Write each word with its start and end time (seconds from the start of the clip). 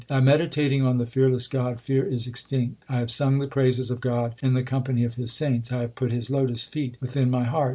By 0.07 0.19
meditating 0.19 0.81
on 0.81 0.97
the 0.97 1.05
Fearless 1.05 1.45
God, 1.45 1.79
fear 1.79 2.03
is 2.03 2.25
extinct. 2.25 2.81
I 2.89 2.95
have 2.97 3.11
sung 3.11 3.37
the 3.37 3.45
praises 3.45 3.91
of 3.91 4.01
God 4.01 4.33
in 4.41 4.55
the 4.55 4.63
company 4.63 5.03
of 5.03 5.13
His 5.13 5.31
saints. 5.31 5.71
I 5.71 5.81
have 5.81 5.93
put 5.93 6.09
his 6.11 6.31
lotus 6.31 6.63
feet 6.63 6.97
within 6.99 7.29
my 7.29 7.43
heart. 7.43 7.69